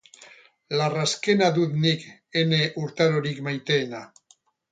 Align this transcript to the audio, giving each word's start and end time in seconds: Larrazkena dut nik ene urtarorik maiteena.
Larrazkena 0.77 1.49
dut 1.57 1.75
nik 1.83 2.07
ene 2.43 2.61
urtarorik 2.85 3.45
maiteena. 3.49 4.01